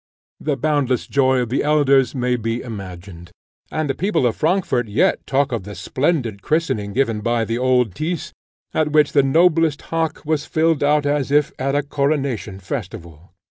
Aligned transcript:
The 0.39 0.57
boundless 0.57 1.05
joy 1.05 1.41
of 1.41 1.49
the 1.49 1.63
elders 1.63 2.15
may 2.15 2.35
be 2.35 2.61
imagined, 2.63 3.29
and 3.69 3.87
the 3.87 3.93
people 3.93 4.25
of 4.25 4.35
Frankfort 4.35 4.87
yet 4.87 5.23
talk 5.27 5.51
of 5.51 5.61
the 5.61 5.75
splendid 5.75 6.41
christening 6.41 6.93
given 6.93 7.21
by 7.21 7.45
the 7.45 7.59
old 7.59 7.93
Tyss, 7.93 8.33
at 8.73 8.91
which 8.93 9.11
the 9.11 9.21
noblest 9.21 9.79
hock 9.93 10.23
was 10.25 10.47
filled 10.47 10.83
out 10.83 11.05
as 11.05 11.29
if 11.29 11.51
at 11.59 11.75
a 11.75 11.83
coronation 11.83 12.59
festival. 12.59 13.33